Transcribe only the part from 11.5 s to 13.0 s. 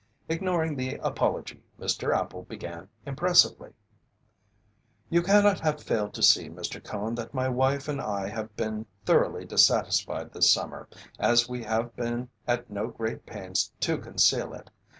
have been at no